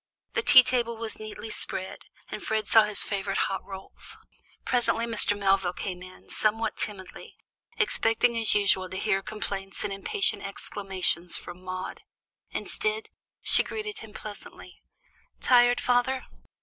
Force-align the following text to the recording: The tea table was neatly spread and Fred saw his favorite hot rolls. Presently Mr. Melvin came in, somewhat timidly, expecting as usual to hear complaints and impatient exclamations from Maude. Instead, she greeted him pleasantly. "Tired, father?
The 0.33 0.41
tea 0.41 0.63
table 0.63 0.97
was 0.97 1.19
neatly 1.19 1.51
spread 1.51 2.05
and 2.31 2.41
Fred 2.41 2.65
saw 2.65 2.85
his 2.85 3.03
favorite 3.03 3.37
hot 3.37 3.63
rolls. 3.63 4.17
Presently 4.65 5.05
Mr. 5.05 5.37
Melvin 5.37 5.73
came 5.73 6.01
in, 6.01 6.27
somewhat 6.31 6.75
timidly, 6.75 7.35
expecting 7.77 8.35
as 8.35 8.55
usual 8.55 8.89
to 8.89 8.97
hear 8.97 9.21
complaints 9.21 9.83
and 9.83 9.93
impatient 9.93 10.41
exclamations 10.41 11.37
from 11.37 11.63
Maude. 11.63 12.01
Instead, 12.49 13.09
she 13.43 13.61
greeted 13.61 13.99
him 13.99 14.11
pleasantly. 14.11 14.81
"Tired, 15.39 15.79
father? 15.79 16.25